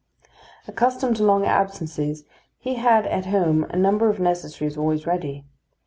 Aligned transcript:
Accustomed 0.67 1.17
to 1.17 1.23
long 1.23 1.45
absences, 1.45 2.25
he 2.57 2.73
had 2.73 3.05
at 3.05 3.27
home 3.27 3.65
a 3.65 3.75
number 3.75 4.09
of 4.09 4.19
necessaries 4.19 4.75
always 4.75 5.05
ready. 5.05 5.45